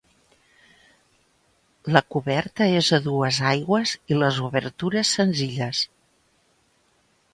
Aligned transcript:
La 1.97 2.01
coberta 2.15 2.67
és 2.79 2.89
a 2.97 3.01
dues 3.09 3.41
aigües 3.53 3.93
i 4.15 4.17
les 4.23 4.41
obertures 4.49 5.13
senzilles. 5.19 5.83